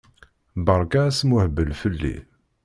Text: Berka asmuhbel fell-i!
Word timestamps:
Berka 0.65 0.99
asmuhbel 1.09 1.69
fell-i! 1.79 2.15